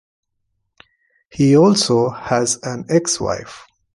He 1.29 1.55
also 1.55 2.09
has 2.09 2.57
an 2.63 2.85
ex-wife. 2.89 3.67